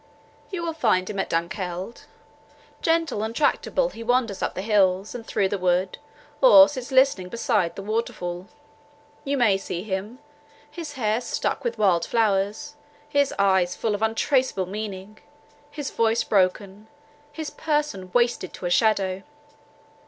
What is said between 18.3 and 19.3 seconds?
to a shadow.